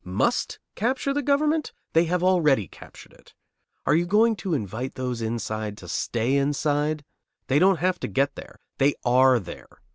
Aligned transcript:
Must 0.03 0.57
capture 0.73 1.13
the 1.13 1.21
government? 1.21 1.73
They 1.93 2.05
have 2.05 2.23
already 2.23 2.67
captured 2.67 3.13
it. 3.13 3.35
Are 3.85 3.93
you 3.93 4.07
going 4.07 4.35
to 4.37 4.55
invite 4.55 4.95
those 4.95 5.21
inside 5.21 5.77
to 5.77 5.87
stay 5.87 6.37
inside? 6.37 7.05
They 7.45 7.59
don't 7.59 7.77
have 7.77 7.99
to 7.99 8.07
get 8.07 8.33
there. 8.33 8.57
They 8.79 8.95
are 9.05 9.37
there. 9.37 9.81